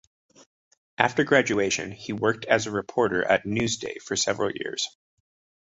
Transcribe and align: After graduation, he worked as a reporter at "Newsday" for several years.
After 0.97 1.23
graduation, 1.23 1.91
he 1.91 2.11
worked 2.11 2.45
as 2.45 2.65
a 2.65 2.71
reporter 2.71 3.23
at 3.23 3.43
"Newsday" 3.45 4.01
for 4.01 4.15
several 4.15 4.49
years. 4.49 4.87